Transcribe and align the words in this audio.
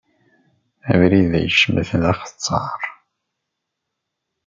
Abrid-a 0.89 1.39
yecmet 1.45 1.89
d 2.01 2.03
axeṣṣar. 2.11 2.81